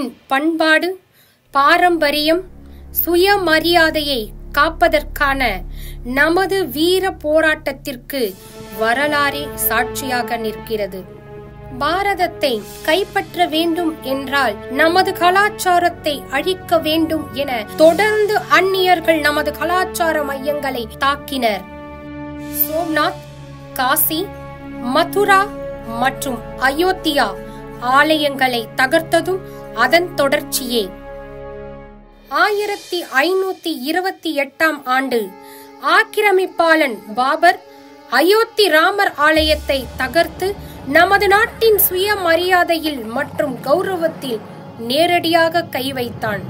பண்பாடு 0.00 1.00
பாரம்பரியம் 1.50 2.42
சுயமரியாதையை 3.04 4.20
காப்பதற்கான 4.52 5.42
நமது 6.04 6.68
வீர 6.68 7.10
போராட்டத்திற்கு 7.10 8.34
வரலாறே 8.78 9.48
சாட்சியாக 9.54 10.36
நிற்கிறது. 10.36 11.04
பாரதத்தை 11.78 12.62
கைப்பற்ற 12.84 13.46
வேண்டும் 13.46 14.02
என்றால் 14.02 14.54
நமது 14.70 15.12
கலாச்சாரத்தை 15.12 16.22
அழிக்க 16.30 16.78
வேண்டும் 16.78 17.24
என 17.32 17.64
தொடர்ந்து 17.76 18.38
அந்நியர்கள் 18.48 19.20
நமது 19.20 19.52
கலாச்சார 19.58 20.22
மையங்களை 20.22 20.84
தாக்கினர். 20.98 21.64
சோம்நாத் 22.62 23.22
காசி 23.74 24.26
மதுரா 24.80 25.46
மற்றும் 26.00 26.38
அயோத்தியா 26.60 27.34
ஆலயங்களை 27.82 28.68
தகர்த்ததும் 28.76 29.40
அதன் 29.74 30.14
தொடர்ச்சியே. 30.14 30.90
ஆயிரத்தி 32.28 33.04
ஐநூத்தி 33.14 33.72
இருபத்தி 33.82 34.38
எட்டாம் 34.38 34.80
ஆண்டு 34.84 35.28
ஆக்கிரமிப்பாளன் 35.82 37.12
பாபர் 37.14 37.60
அயோத்தி 38.10 38.68
ராமர் 38.68 39.12
ஆலயத்தை 39.16 39.86
தகர்த்து 39.96 40.54
நமது 40.86 41.28
நாட்டின் 41.28 41.78
சுயமரியாதையில் 41.78 43.04
மற்றும் 43.04 43.58
கௌரவத்தில் 43.64 44.40
நேரடியாக 44.78 45.62
கை 45.62 45.92
வைத்தான். 45.92 46.40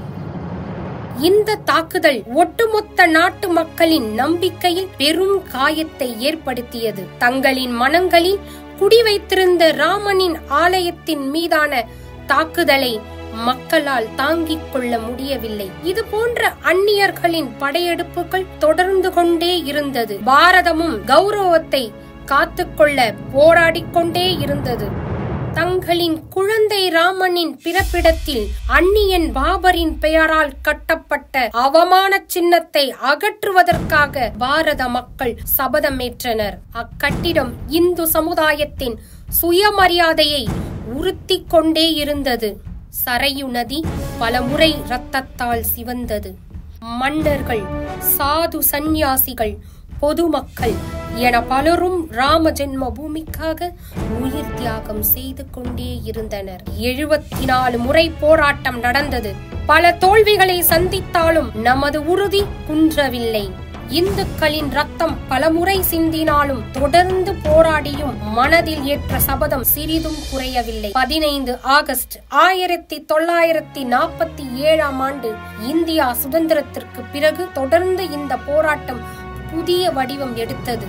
இந்த 1.19 1.55
தாக்குதல் 1.55 2.23
ஒட்டுமொத்த 2.33 3.05
நாட்டு 3.05 3.49
மக்களின் 3.49 4.13
நம்பிக்கையில் 4.13 4.87
பெரும் 4.97 5.43
காயத்தை 5.51 6.21
ஏற்படுத்தியது. 6.21 7.07
தங்களின் 7.17 7.71
மனங்களில் 7.71 8.39
குடி 8.77 9.01
வைத்திருந்த 9.01 9.71
ராமனின் 9.71 10.37
ஆலயத்தின் 10.47 11.29
மீதான 11.29 11.85
தாக்குதலை 12.27 12.99
மக்களால் 13.33 14.07
தாங்கிக் 14.15 14.73
கொள்ள 14.73 14.99
முடியவில்லை. 14.99 15.71
இது 15.83 16.03
போன்ற 16.03 16.53
அந்நியர்களின் 16.63 17.49
படையெடுப்புகள் 17.59 18.45
தொடர்ந்து 18.59 19.13
கொண்டே 19.13 19.63
இருந்தது. 19.63 20.19
பாரதமும் 20.25 21.03
கௌரவத்தை 21.05 21.91
காத்துக்கொள்ள 22.25 23.13
போராடிக் 23.35 23.89
கொண்டே 23.91 24.37
இருந்தது. 24.37 25.11
தங்களின் 25.53 26.27
குழந்தை 26.29 26.89
ராமனின் 26.89 27.59
பிறப்பிடத்தில் 27.63 28.47
அந்நியன் 28.67 29.35
பாபரின் 29.35 29.99
பெயரால் 29.99 30.53
கட்டப்பட்ட 30.61 31.49
அவமான 31.51 32.23
சின்னத்தை 32.27 32.95
அகற்றுவதற்காக 33.03 34.31
பாரத 34.37 34.87
மக்கள் 34.87 35.37
சபதமேற்றனர். 35.57 36.53
அக்கட்டிடம் 36.73 37.51
இந்து 37.67 38.07
சமுதாயத்தின் 38.07 38.99
சுயமரியாதையை 39.41 40.47
உறுத்தி 40.93 41.45
கொண்டே 41.47 41.93
இருந்தது. 41.93 42.61
சரையு 43.05 43.45
நதி 43.45 43.83
பலமுறை 44.19 44.75
இரத்தத்தால் 44.89 45.63
சிவந்தது. 45.75 46.33
மன்னர்கள் 46.79 47.61
சாது 48.17 48.57
சந்நியாசிகள் 48.57 49.57
பொதுமக்கள் 49.99 50.73
என 51.15 51.41
பலரும் 51.41 52.11
ராம 52.11 52.51
ஜென்ம 52.51 52.91
பூமிக்காக 52.93 53.71
உயிர் 54.19 54.53
தியாகம் 54.53 55.03
செய்து 55.03 55.49
கொண்டே 55.49 56.01
இருந்தனர். 56.03 56.63
எழுபத்தி 56.79 57.45
நாலு 57.45 57.77
முறை 57.77 58.11
போராட்டம் 58.19 58.79
நடந்தது. 58.79 59.35
பல 59.65 59.91
தோல்விகளை 59.91 60.63
சந்தித்தாலும் 60.63 61.55
நமது 61.55 62.05
உறுதி 62.05 62.43
குன்றவில்லை. 62.67 63.51
இந்துக்களின் 63.89 64.69
ரத்தம் 64.69 65.17
பலமுறை 65.27 65.79
சிந்தினாலும் 65.91 66.61
தொடர்ந்து 66.71 67.33
போராடியும் 67.33 68.17
மனதில் 68.21 68.83
ஏற்ற 68.83 69.19
சபதம் 69.19 69.63
சிறிதும் 69.63 70.15
குறையவில்லை. 70.31 70.91
பதினைந்து 70.91 71.59
ஆகஸ்ட் 71.61 72.17
ஆயிரத்தி 72.27 73.05
தொள்ளாயிரத்தி 73.13 73.83
நாற்பத்தி 73.83 74.53
ஏழாம் 74.53 74.99
ஆண்டு 74.99 75.33
இந்தியா 75.61 76.15
சுதந்திரத்திற்கு 76.15 77.03
பிறகு 77.11 77.47
தொடர்ந்து 77.53 78.11
இந்த 78.11 78.37
போராட்டம் 78.37 78.99
புதிய 79.51 79.91
வடிவம் 79.91 80.35
எடுத்தது. 80.35 80.85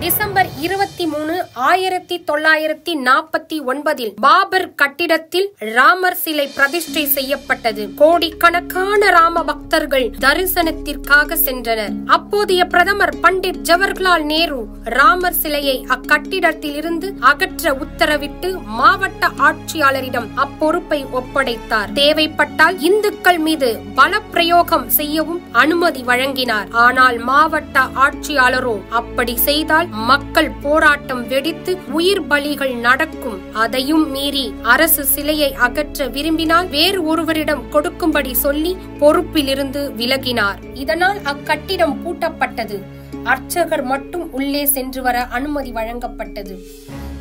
டிசம்பர் 0.00 0.48
இருபத்தி 0.60 1.06
மூணு 1.06 1.44
ஆயிரத்தி 1.52 2.24
தொள்ளாயிரத்தி 2.32 2.92
நாற்பத்தி 3.04 3.56
ஒன்பதில் 3.66 4.12
பாபர் 4.20 4.74
கட்டிடத்தில் 4.74 5.54
ராமர் 5.58 6.16
சிலை 6.16 6.46
பிரதிஷ்டை 6.46 7.06
செய்யப்பட்டது. 7.06 7.94
கோடிக்கணக்கான 7.94 9.10
ராம 9.10 9.44
பக்தர்கள் 9.44 10.10
தரிசனத்திற்காக 10.20 11.36
சென்றனர். 11.44 11.92
அப்போதைய 12.06 12.64
பிரதமர் 12.64 13.14
பண்டிட் 13.22 13.60
ஜவஹர்லால் 13.62 14.22
நேரு 14.22 14.66
ராமர் 14.84 15.34
சிலையை 15.34 15.86
அக்கட்டிடத்தில் 15.88 16.76
இருந்து 16.76 17.14
அகற்ற 17.20 17.76
உத்தரவிட்டு 17.84 18.62
மாவட்ட 18.64 19.28
ஆட்சியாளரிடம் 19.38 20.28
அப்பொறுப்பை 20.34 21.06
ஒப்படைத்தார். 21.12 21.92
தேவைப்பட்டால் 21.92 22.80
இந்துக்கள் 22.80 23.38
மீது 23.38 23.78
பல 23.94 24.20
பிரயோகம் 24.20 24.88
செய்யவும் 24.88 25.42
அனுமதி 25.52 26.02
வழங்கினார். 26.02 26.68
ஆனால் 26.70 27.18
மாவட்ட 27.18 27.80
ஆட்சியாளரோ 27.80 28.78
அப்படி 28.88 29.36
செய்தால் 29.36 29.88
மக்கள் 29.90 30.50
போராட்டம் 30.50 31.28
வெடித்து 31.28 31.78
உயிர் 31.92 32.22
பலிகள் 32.22 32.74
நடக்கும். 32.74 33.38
அதையும் 33.52 34.10
மீறி 34.10 34.54
அரசு 34.62 35.04
சிலையை 35.04 35.54
அகற்ற 35.54 36.06
விரும்பினால் 36.06 36.68
வேறு 36.68 37.04
ஒருவரிடம் 37.04 37.68
கொடுக்கும்படி 37.68 38.34
சொல்லி 38.34 38.76
பொறுப்பிலிருந்து 39.00 39.92
விலகினார். 39.92 40.56
இதனால் 40.74 41.18
அக்கட்டிடம் 41.18 41.96
பூட்டப்பட்டது. 42.04 42.82
அர்ச்சகர் 43.24 43.82
மட்டும் 43.82 44.32
உள்ளே 44.32 44.66
சென்று 44.66 45.02
வர 45.02 45.24
அனுமதி 45.24 45.72
வழங்கப்பட்டது. 45.72 46.56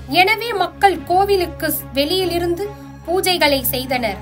எனவே 0.07 0.53
மக்கள் 0.53 0.97
கோவிலுக்கு 1.03 1.73
வெளியிலிருந்து 1.93 2.67
பூஜைகளை 3.07 3.61
செய்தனர். 3.61 4.17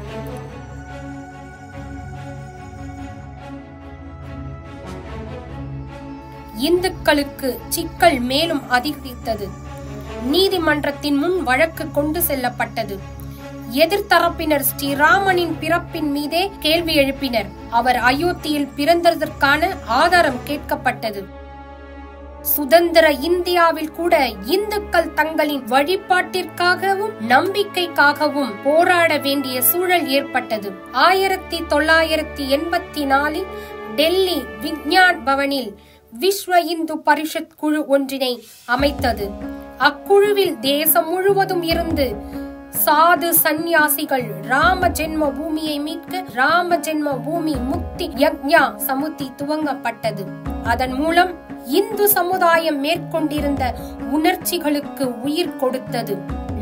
இந்துக்களுக்கு 6.58 7.60
சிக்கல் 7.70 8.20
மேலும் 8.20 8.70
அதிகரித்தது. 8.70 9.48
நீதிமன்றத்தின் 10.24 11.16
முன் 11.16 11.44
வழக்கு 11.44 11.92
கொண்டு 11.92 12.22
செல்லப்பட்டது. 12.22 13.00
எதிர்த்தரப்பினர் 13.72 14.64
ஸ்ரீராமனின் 14.70 15.56
பிறப்பின் 15.60 16.12
மீதே 16.12 16.52
கேள்வி 16.60 16.98
எழுப்பினர். 16.98 17.50
அவர் 17.70 17.96
அயோத்தியில் 17.96 18.70
பிறந்ததற்கான 18.78 19.70
ஆதாரம் 19.86 20.40
கேட்கப்பட்டது. 20.48 21.24
சுதந்திர 22.42 23.12
இந்தியாவில் 23.12 23.92
கூட 23.92 24.28
இந்துக்கள் 24.28 25.14
தங்களின் 25.14 25.64
வழிபாட்டிற்காகவும் 25.64 27.14
நம்பிக்கைக்காகவும் 27.28 28.54
போராட 28.64 29.18
வேண்டிய 29.18 29.62
சூழல் 29.62 30.08
ஏற்பட்டது. 30.08 30.72
ஆயிரத்தி 30.92 31.62
தொள்ளாயிரத்தி 31.70 32.60
எண்பத்தி 32.60 33.06
நாலில் 33.06 33.46
டெல்லி 33.96 34.44
விக்ஞான் 34.62 35.24
பவனில் 35.24 35.78
விஸ்வ 36.20 36.58
இந்து 36.58 36.96
பரிஷத் 36.96 37.56
குழு 37.58 37.86
ஒன்றினை 37.88 38.44
அமைத்தது. 38.66 39.30
அக்குழுவில் 39.80 40.60
தேசம் 40.60 41.10
முழுவதும் 41.10 41.64
இருந்து 41.64 42.16
சாது 42.86 43.30
சந்நியாசிகள் 43.30 44.26
ராம 44.42 44.90
ஜென்ம 44.90 45.32
பூமியை 45.32 45.80
மீட்க 45.80 46.24
ராம 46.34 46.78
ஜென்ம 46.78 47.24
பூமி 47.24 47.56
முக்தி 47.56 48.08
யக்ஞா 48.08 48.64
சமுத்தி 48.88 49.28
துவங்கப்பட்டது. 49.38 50.26
அதன் 50.64 50.92
மூலம் 50.92 51.32
இந்து 51.66 52.10
சமுதாயம் 52.10 52.80
மேற்கொண்டிருந்த 52.80 53.74
உணர்ச்சிகளுக்கு 54.12 55.22
உயிர் 55.22 55.56
கொடுத்தது. 55.56 56.18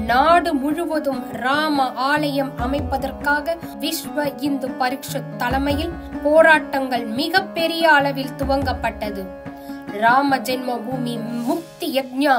நாடு 0.06 0.54
முழுவதும் 0.54 1.32
ராம 1.32 1.94
ஆலயம் 1.94 2.52
அமைப்பதற்காக 2.58 3.56
விஸ்வ 3.80 4.34
இந்து 4.38 4.68
பரிஷத் 4.68 5.36
தலைமையில் 5.38 5.94
போராட்டங்கள் 6.24 7.06
மிக 7.06 7.42
பெரிய 7.42 7.92
அளவில் 7.92 8.36
துவங்கப்பட்டது. 8.38 9.26
ராம 10.02 10.38
ஜென்ம 10.38 10.78
பூமி 10.86 11.18
முக்தி 11.18 11.88
யக்ஞா 12.00 12.36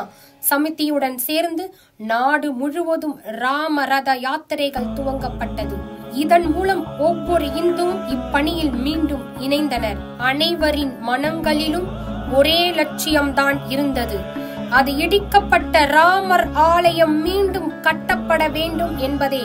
சமிதியுடன் 0.50 1.14
சேர்ந்து 1.14 1.64
நாடு 1.96 2.52
முழுவதும் 2.52 3.20
ராம 3.24 3.84
ரத 3.84 4.10
யாத்திரைகள் 4.26 4.88
துவங்கப்பட்டது. 4.96 5.76
இதன் 6.12 6.46
மூலம் 6.52 6.98
ஒவ்வொரு 6.98 7.46
இந்துவும் 7.46 8.02
இப்பணியில் 8.14 8.74
மீண்டும் 8.86 9.24
இணைந்தனர். 9.40 9.98
அனைவரின் 10.18 10.94
மனங்களிலும் 11.08 11.88
ஒரே 12.34 12.70
லட்சியம்தான் 12.70 13.58
இருந்தது. 13.68 14.18
அது 14.70 14.92
இடிக்கப்பட்ட 14.92 15.86
ராமர் 15.86 16.46
ஆலயம் 16.52 17.22
மீண்டும் 17.22 17.80
கட்டப்பட 17.80 18.48
வேண்டும் 18.48 18.98
என்பதே. 18.98 19.44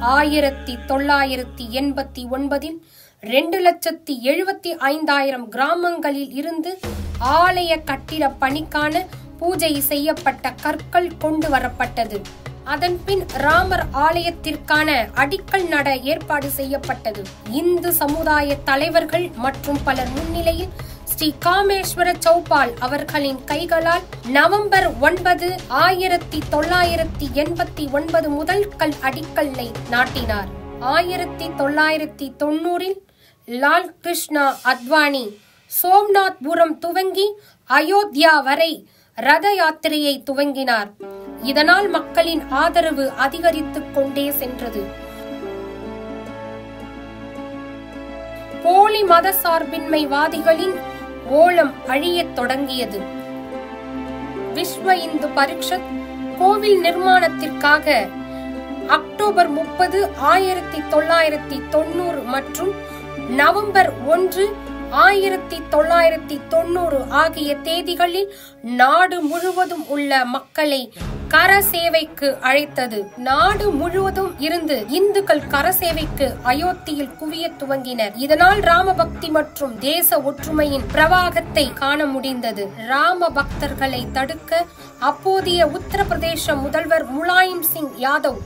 ஆயிரத்தி 0.00 0.74
தொள்ளாயிரத்தி 0.86 1.64
எண்பத்தி 1.70 2.22
ஒன்பதில் 2.30 2.78
ரெண்டு 3.20 3.58
லட்சத்தி 3.60 4.14
எழுபத்தி 4.22 4.70
ஐந்தாயிரம் 4.78 5.48
கிராமங்களில் 5.48 6.32
இருந்து 6.32 6.78
ஆலய 7.22 7.84
கட்டிட 7.84 8.34
பணிக்கான 8.40 9.06
பூஜை 9.38 9.80
செய்யப்பட்ட 9.80 10.50
கற்கள் 10.50 11.16
கொண்டு 11.18 11.48
வரப்பட்டது. 11.48 12.22
அதன்பின் 12.64 13.26
ராமர் 13.28 13.84
ஆலயத்திற்கான 13.92 14.88
அடிக்கல் 15.14 15.68
நட 15.68 15.96
ஏற்பாடு 15.96 16.48
செய்யப்பட்டது. 16.48 17.22
இந்து 17.50 17.92
சமுதாய 17.92 18.56
தலைவர்கள் 18.56 19.30
மற்றும் 19.36 19.78
பலர் 19.84 20.08
முன்னிலையில் 20.08 20.68
ஸ்ரீ 21.04 21.34
காமேஸ்வர 21.44 22.14
சௌபால் 22.26 22.72
அவர்களின் 22.78 23.44
கைகளால் 23.44 24.02
நவம்பர் 24.28 24.98
ஒன்பது 25.00 25.56
ஆயிரத்தி 25.68 26.42
தொள்ளாயிரத்தி 26.50 27.26
எண்பத்தி 27.34 27.90
ஒன்பது 27.90 28.28
முதல் 28.28 28.68
கல் 28.76 28.94
அடிக்கல்லை 29.00 29.70
நாட்டினார். 29.90 30.48
ஆயிரத்தி 30.80 31.48
தொள்ளாயிரத்தி 31.48 32.32
தொண்ணூறில் 32.38 32.98
லால் 33.44 33.96
கிருஷ்ணா 34.00 34.56
அத்வானி 34.64 35.36
சோம்நாத்புரம் 35.82 36.78
துவங்கி 36.78 37.34
அயோத்தியா 37.70 38.42
வரை 38.42 38.88
ரத 39.14 39.48
யாத்திரையை 39.48 40.22
துவங்கினார். 40.30 40.90
இதனால் 41.42 41.88
மக்களின் 41.88 42.48
ஆதரவு 42.50 43.10
அதிகரித்துக் 43.10 43.94
கொண்டே 43.94 44.30
சென்றது. 44.30 44.86
போலி 48.62 49.02
மத 49.02 49.34
சார்பின்மைவாதிகளின் 49.42 50.76
ஓலம் 51.28 51.72
அழியத் 51.86 52.34
தொடங்கியது. 52.34 53.00
விஸ்வ 54.54 54.92
இந்து 54.92 55.28
பரிஷத் 55.28 55.90
கோவில் 56.38 56.82
நிர்மாணத்திற்காக 56.82 58.08
அக்டோபர் 58.86 59.48
முப்பது 59.48 60.10
ஆயிரத்தி 60.16 60.78
தொள்ளாயிரத்தி 60.78 61.68
தொண்ணூறு 61.68 62.18
மற்றும் 62.18 62.72
நவம்பர் 63.30 63.92
ஒன்று 64.06 64.56
ஆயிரத்தி 65.00 65.58
தொள்ளாயிரத்தி 65.70 66.36
தொண்ணூறு 66.48 66.98
ஆகிய 67.08 67.56
தேதிகளில் 67.56 68.28
நாடு 68.62 69.22
முழுவதும் 69.22 69.84
உள்ள 69.88 70.24
மக்களை 70.24 70.92
கர 71.28 71.62
சேவைக்கு 71.62 72.38
அழைத்தது. 72.40 72.98
நாடு 73.16 73.70
முழுவதும் 73.70 74.34
இருந்து 74.38 74.84
இந்துக்கள் 74.88 75.46
கர 75.46 75.72
சேவைக்கு 75.72 76.26
அயோத்தியில் 76.44 77.14
குவிய 77.20 77.50
துவங்கினர். 77.60 78.12
இதனால் 78.16 78.60
ராமபக்தி 78.60 79.30
மற்றும் 79.30 79.78
தேச 79.78 80.20
ஒற்றுமையின் 80.20 80.86
பிரவாகத்தை 80.94 81.72
காண 81.72 82.04
முடிந்தது. 82.04 82.66
ராம 82.86 83.30
பக்தர்களை 83.34 84.04
தடுக்க 84.12 84.64
அப்போதைய 84.98 85.66
உத்தரப்பிரதேச 85.66 86.56
முதல்வர் 86.56 87.06
முலாயம் 87.10 87.66
சிங் 87.72 87.92
யாதவ் 87.98 88.40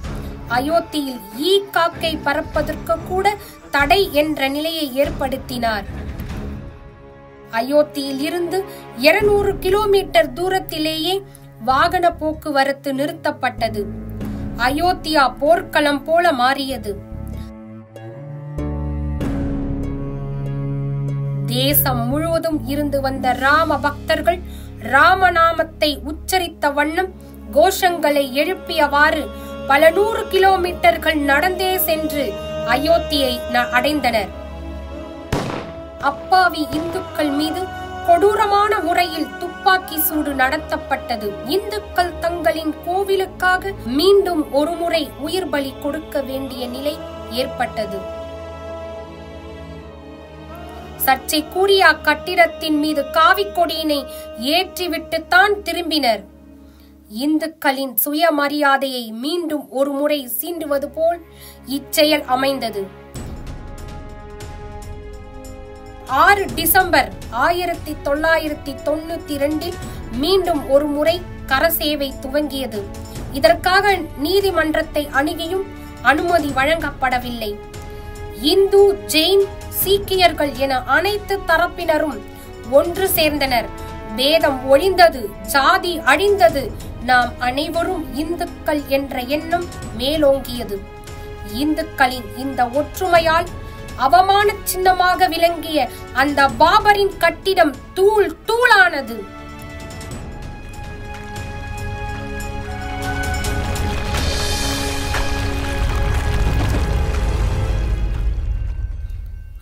அயோத்தியில் 0.49 1.21
ஈ 1.37 1.61
காக்கை 1.71 2.19
பறப்பதற்கு 2.25 2.97
கூட 3.09 3.37
தடை 3.71 4.09
என்ற 4.13 4.49
நிலையை 4.49 4.91
ஏற்படுத்தினார். 4.97 5.87
அயோத்தியில் 7.53 8.21
இருந்து 8.21 8.65
இருநூறு 8.97 9.59
கிலோமீட்டர் 9.59 10.33
தூரத்திலேயே 10.33 11.23
வாகன 11.65 12.13
போக்குவரத்து 12.13 12.95
நிறுத்தப்பட்டது. 12.95 13.85
அயோத்தியா 14.57 15.37
போர்க்களம் 15.39 16.05
போல 16.05 16.33
மாறியது. 16.33 16.99
தேசம் 21.47 22.09
முழுவதும் 22.09 22.67
இருந்து 22.67 23.01
வந்த 23.01 23.33
ராம 23.33 23.79
பக்தர்கள் 23.79 24.41
ராமநாமத்தை 24.83 26.01
உச்சரித்த 26.01 26.73
வண்ணம் 26.73 27.13
கோஷங்களை 27.53 28.33
எழுப்பியவாறு 28.33 29.27
பல 29.67 29.91
நூறு 29.91 30.27
கிலோமீட்டர்கள் 30.31 31.15
நடந்தே 31.15 31.79
சென்று 31.79 32.33
அயோத்தியை 32.67 33.39
ந- 33.53 33.69
அடைந்தனர். 33.73 34.29
அப்பாவி 36.01 36.67
இந்துக்கள் 36.71 37.29
மீது 37.29 37.63
கொடூரமான 38.07 38.79
முறையில் 38.79 39.39
துப்பாக்கி 39.39 39.99
சூடு 39.99 40.33
நடத்தப்பட்டது. 40.33 41.31
இந்துக்கள் 41.45 42.19
தங்களின் 42.21 42.75
கோவிலுக்காக 42.87 43.73
மீண்டும் 43.87 44.53
ஒருமுறை 44.53 45.11
உயிர் 45.19 45.49
பலி 45.49 45.75
கொடுக்க 45.83 46.23
வேண்டிய 46.23 46.67
நிலை 46.67 46.99
ஏற்பட்டது. 47.31 47.99
சர்ச்சைக்குரிய 50.97 51.87
அக்கட்டிடத்தின் 51.87 52.79
மீது 52.79 53.03
காவிக்கொடியினை 53.03 54.05
ஏற்றிவிட்டுத்தான் 54.39 55.55
திரும்பினர். 55.65 56.25
இந்துக்களின் 57.09 57.95
சுயமரியாதையை 58.05 59.09
மீண்டும் 59.11 59.71
ஒரு 59.71 59.91
முறை 59.91 60.31
சீண்டுவது 60.41 60.89
போல் 60.95 61.21
இச்செயல் 61.67 62.25
அமைந்தது. 62.25 63.05
ஆறு 66.07 66.47
டிசம்பர் 66.55 67.13
ஆயிரத்தி 67.31 67.97
தொள்ளாயிரத்தி 68.05 68.77
தொண்ணூத்தி 68.85 69.37
ரெண்டில் 69.37 69.75
மீண்டும் 70.13 70.71
ஒரு 70.71 70.87
முறை 70.87 71.23
கரசேவை 71.47 72.13
துவங்கியது. 72.21 72.83
இதற்காக 73.33 73.99
நீதிமன்றத்தை 74.17 75.09
அணுகியும் 75.13 75.63
அனுமதி 76.03 76.49
வழங்கப்படவில்லை. 76.49 77.59
இந்து 78.41 78.99
ஜெயின் 79.07 79.47
சீக்கியர்கள் 79.69 80.53
என 80.53 80.83
அனைத்து 80.83 81.41
தரப்பினரும் 81.47 82.19
ஒன்று 82.71 83.11
சேர்ந்தனர். 83.15 83.67
வேதம் 84.17 84.75
ஒழிந்தது 84.75 85.43
ஜாதி 85.43 85.99
அழிந்தது. 85.99 86.71
நாம் 87.03 87.33
அனைவரும் 87.39 88.15
இந்துக்கள் 88.15 88.83
என்ற 88.87 89.21
எண்ணம் 89.21 89.65
மேலோங்கியது. 89.99 90.79
இந்துக்களின் 91.55 92.37
இந்த 92.37 92.67
ஒற்றுமையால் 92.67 93.47
அவமான 94.05 94.49
சின்னமாக 94.65 95.29
விளங்கிய 95.29 95.89
அந்த 96.13 96.49
பாபரின் 96.59 97.17
கட்டிடம் 97.19 97.75
தூள் 97.95 98.29
தூளானது. 98.49 99.17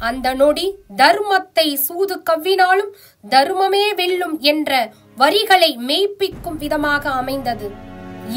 அந்த 0.09 0.29
நொடி 0.35 0.67
தர்மத்தை 0.97 1.75
சூது 1.75 2.17
கவ்வினாலும் 2.31 2.91
தர்மமே 3.31 3.85
வெல்லும் 4.01 4.35
என்ற 4.41 4.71
வரிகளை 5.17 5.71
மெய்ப்பிக்கும் 5.89 6.59
விதமாக 6.63 7.11
அமைந்தது. 7.11 7.69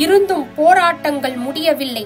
இருந்தும் 0.04 0.46
போராட்டங்கள் 0.56 1.36
முடியவில்லை. 1.46 2.06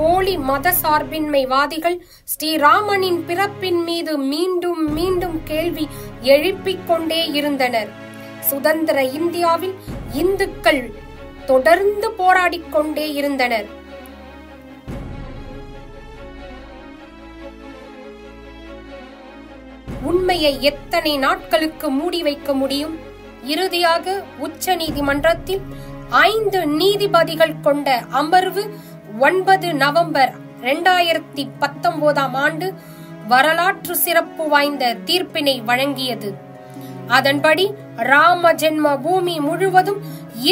போலி 0.00 0.34
மத 0.38 0.72
சார்பின்மைவாதிகள் 0.82 1.96
ஸ்ரீராமனின் 2.32 3.18
பிறப்பின் 3.26 3.82
மீது 3.82 4.12
மீண்டும் 4.18 4.92
மீண்டும் 4.92 5.40
கேள்வி 5.44 5.88
எழுப்பிக் 6.20 6.86
கொண்டே 6.86 7.20
இருந்தனர். 7.30 7.90
சுதந்திர 8.40 9.02
இந்தியாவில் 9.18 9.74
இந்துக்கள் 10.12 10.92
தொடர்ந்து 11.46 12.10
போராடிக் 12.10 12.68
கொண்டே 12.70 13.12
இருந்தனர். 13.12 13.68
உண்மையை 20.02 20.62
எத்தனை 20.62 21.18
நாட்களுக்கு 21.18 21.90
மூடி 21.90 22.22
வைக்க 22.22 22.52
முடியும்? 22.54 22.98
இறுதியாக 23.44 24.22
உச்ச 24.38 24.74
நீதிமன்றத்தில் 24.74 25.60
ஐந்து 26.10 26.66
நீதிபதிகள் 26.66 27.60
கொண்ட 27.62 28.04
அமர்வு 28.10 28.62
ஒன்பது 29.26 29.68
நவம்பர் 29.74 30.32
இரண்டாயிரத்தி 30.62 31.42
பத்தொன்பதாம் 31.58 32.34
ஆண்டு 32.34 32.66
வரலாற்று 33.28 33.94
சிறப்பு 33.96 34.44
வாய்ந்த 34.48 34.92
தீர்ப்பினை 35.08 35.54
வழங்கியது. 35.66 36.30
அதன்படி 37.16 37.64
ராம 38.10 38.52
ஜென்ம 38.52 38.92
பூமி 39.00 39.34
முழுவதும் 39.40 40.00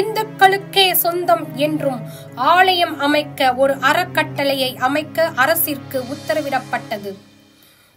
இந்துக்களுக்கே 0.01 0.87
சொந்தம் 1.05 1.45
என்றும் 1.67 2.01
ஆலயம் 2.35 2.97
அமைக்க 2.99 3.51
ஒரு 3.55 3.77
அறக்கட்டளையை 3.81 4.71
அமைக்க 4.89 5.29
அரசிற்கு 5.35 6.01
உத்தரவிடப்பட்டது. 6.15 7.13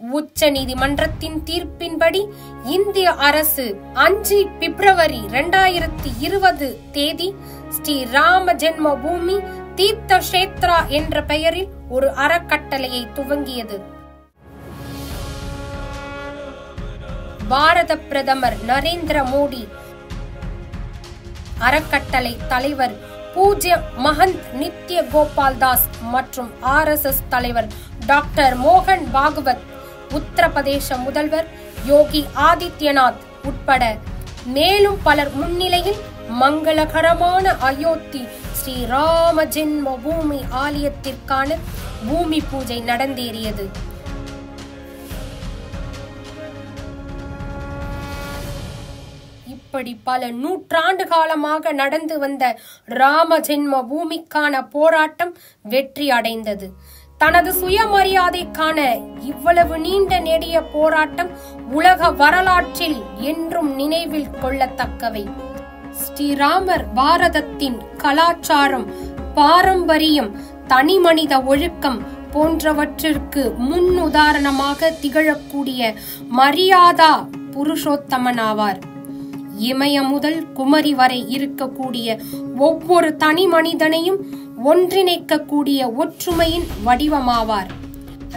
உச்ச 0.00 0.50
நீதிமன்றத்தின் 0.50 1.36
தீர்ப்பின்படி 1.48 2.22
இந்திய 2.76 3.08
அரசு 3.28 3.66
அஞ்சு 4.04 4.38
பிப்ரவரி 4.60 5.20
இரண்டாயிரத்தி 5.32 6.12
இருபது 6.18 6.68
தேதி 6.92 7.28
ஸ்ரீ 7.76 7.96
ராம 8.16 8.54
ஜென்ம 8.54 8.88
பூமி 9.02 9.36
தீர்த்த 9.76 10.16
கஷேத்ரா 10.16 10.76
என்ற 10.88 11.22
பெயரில் 11.22 11.68
ஒரு 11.88 12.08
அறக்கட்டளையை 12.14 13.02
துவங்கியது. 13.16 13.76
பாரத 17.48 17.92
பிரதமர் 18.10 18.56
நரேந்திர 18.66 19.18
மோடி 19.24 19.62
அறக்கட்டளை 21.58 22.32
தலைவர் 22.48 22.94
பூஜ்ய 23.34 23.74
மகந்த் 23.98 24.46
நித்ய 24.52 25.02
கோபால் 25.12 25.58
தாஸ் 25.58 25.86
மற்றும் 26.14 26.50
ஆர்எஸ்எஸ் 26.76 27.22
தலைவர் 27.28 27.68
டாக்டர் 28.06 28.56
மோகன் 28.56 29.04
பாகவத் 29.12 29.64
உத்தரப்பிரதேச 30.10 30.98
முதல்வர் 30.98 31.48
யோகி 31.84 32.22
ஆதித்யநாத் 32.48 33.22
உட்பட 33.44 33.82
மேலும் 34.46 34.98
பலர் 35.02 35.32
முன்னிலையில் 35.34 36.00
மங்களகரமான 36.40 37.54
அயோத்தி 37.60 38.22
ஸ்ரீராம 38.62 39.44
ஜென்ம 39.54 39.92
பூமி 40.02 40.36
ஆலயத்திற்கான 40.64 41.56
பூமி 42.08 42.38
பூஜை 42.50 42.76
நடந்தேறியது. 42.82 43.64
இப்படி 49.54 49.94
பல 50.04 50.30
நூற்றாண்டு 50.30 51.06
காலமாக 51.06 51.72
நடந்து 51.72 52.18
வந்த 52.18 52.44
ராம 53.00 53.38
ஜென்ம 53.38 53.82
பூமிக்கான 53.90 54.64
போராட்டம் 54.70 55.36
வெற்றி 55.62 56.10
அடைந்தது. 56.10 56.68
தனது 57.18 57.52
சுயமரியாதைக்கான 57.52 58.78
இவ்வளவு 59.20 59.78
நீண்ட 59.78 60.18
நெடிய 60.18 60.62
போராட்டம் 60.62 61.30
உலக 61.70 62.10
வரலாற்றில் 62.10 63.00
என்றும் 63.30 63.74
நினைவில் 63.74 64.30
கொள்ளத்தக்கவை. 64.42 65.24
ஸ்ரீராமர் 66.00 66.84
பாரதத்தின் 66.94 67.78
கலாச்சாரம் 67.96 68.86
பாரம்பரியம் 69.34 70.30
தனிமனித 70.66 71.42
ஒழுக்கம் 71.42 72.02
போன்றவற்றிற்கு 72.30 73.54
முன் 73.56 73.98
உதாரணமாக 73.98 74.90
திகழக்கூடிய 75.02 75.94
மரியாதா 76.38 77.26
புருஷோத்தமன் 77.50 78.40
ஆவார் 78.40 78.78
இமய 79.60 80.08
முதல் 80.08 80.52
குமரி 80.52 80.94
வரை 80.94 81.26
இருக்கக்கூடிய 81.28 82.20
ஒவ்வொரு 82.56 83.16
தனி 83.16 83.46
மனிதனையும் 83.46 84.20
ஒன்றிணைக்கக்கூடிய 84.64 85.94
ஒற்றுமையின் 85.94 86.66
வடிவமாவார். 86.84 87.70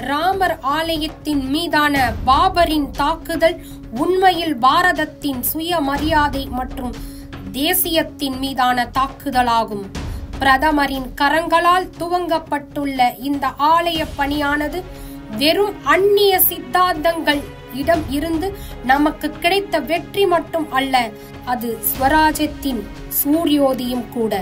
ராமர் 0.02 0.60
ஆலயத்தின் 0.62 1.44
மீதான 1.50 2.14
பாபரின் 2.26 2.92
தாக்குதல் 2.92 3.58
உண்மையில் 3.98 4.56
பாரதத்தின் 4.58 5.44
சுயமரியாதை 5.44 6.48
மற்றும் 6.52 6.92
தேசியத்தின் 7.56 8.38
மீதான 8.44 8.88
தாக்குதலாகும். 8.98 9.86
பிரதமரின் 10.40 11.08
கரங்களால் 11.20 11.92
துவங்கப்பட்டுள்ள 12.00 13.00
இந்த 13.30 13.46
ஆலய 13.74 14.02
பணியானது 14.18 14.80
வெறும் 15.40 15.78
அந்நிய 15.94 16.34
சித்தாந்தங்கள் 16.50 17.42
இடம் 17.82 18.04
இருந்து 18.18 18.48
நமக்கு 18.92 19.28
கிடைத்த 19.44 19.80
வெற்றி 19.92 20.26
மட்டும் 20.34 20.68
அல்ல 20.80 20.96
அது 21.54 21.70
ஸ்வராஜ்யத்தின் 21.90 22.82
சூரியோதியும் 23.20 24.06
கூட. 24.16 24.34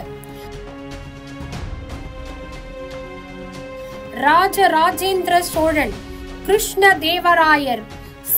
ராஜராஜேந்திர 4.26 5.36
சோழன் 5.54 5.94
கிருஷ்ண 6.48 6.84
தேவராயர் 7.06 7.84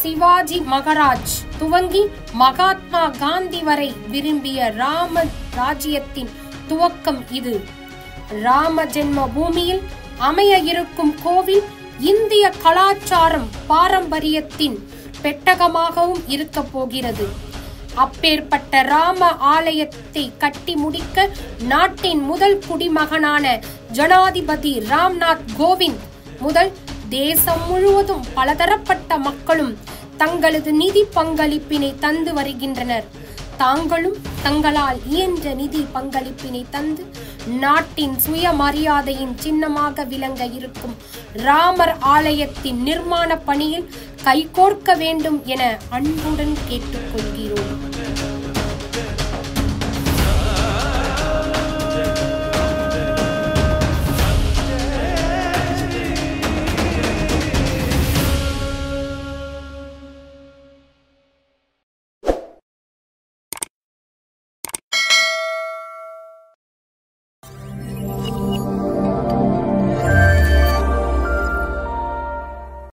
சிவாஜி 0.06 0.58
மகராஜ் 0.72 1.32
துவங்கி 1.60 2.02
மகாத்மா 2.34 3.08
காந்தி 3.10 3.62
வரை 3.64 3.94
விரும்பிய 4.08 4.74
ராம 4.78 5.24
ராஜ்யத்தின் 5.56 6.30
துவக்கம் 6.70 7.22
இது. 7.32 7.54
ராம 8.42 8.86
ஜென்ம 8.86 9.28
பூமியில் 9.34 9.82
அமைய 10.18 10.58
இருக்கும் 10.58 11.14
கோவில் 11.24 11.64
இந்திய 12.00 12.52
கலாச்சாரம் 12.64 13.50
பாரம்பரியத்தின் 13.68 14.78
பெட்டகமாகவும் 15.24 16.24
இருக்க 16.28 16.62
போகிறது. 16.62 17.28
அப்பேற்பட்ட 17.94 18.82
ராம 18.82 19.28
ஆலயத்தை 19.28 20.32
கட்டி 20.38 20.76
முடிக்க 20.76 21.30
நாட்டின் 21.64 22.22
முதல் 22.22 22.60
குடிமகனான 22.68 23.60
ஜனாதிபதி 23.92 24.76
ராம்நாத் 24.90 25.48
கோவிந்த் 25.60 26.06
முதல் 26.40 26.72
தேசம் 27.10 27.66
முழுவதும் 27.68 28.24
பலதரப்பட்ட 28.34 29.18
மக்களும் 29.18 29.78
தங்களது 30.18 30.74
நிதி 30.74 31.04
பங்களிப்பினை 31.16 31.94
தந்து 32.00 32.34
வருகின்றனர். 32.34 33.08
தாங்களும் 33.58 34.18
தங்களால் 34.44 34.98
இயன்ற 35.10 35.54
நிதி 35.54 35.86
பங்களிப்பினை 35.94 36.66
தந்து 36.70 37.04
நாட்டின் 37.48 38.16
சுயமரியாதையின் 38.26 39.36
சின்னமாக 39.36 40.04
விளங்க 40.04 40.46
இருக்கும் 40.46 40.96
ராமர் 41.34 41.98
ஆலயத்தின் 42.00 42.82
நிர்மாண 42.86 43.40
பணியில் 43.46 43.90
கைகோர்க்க 44.24 44.98
வேண்டும் 44.98 45.42
என 45.46 45.78
அன்புடன் 45.90 46.56
கேட்டுக்கொள்கிறோம். 46.70 47.85